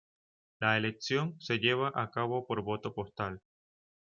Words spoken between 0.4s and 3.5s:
La elección se lleva a cabo por voto postal.